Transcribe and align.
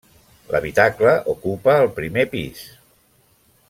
L'habitacle 0.53 1.13
ocupa 1.35 1.77
el 1.83 1.93
primer 2.01 2.27
pis. 2.35 2.67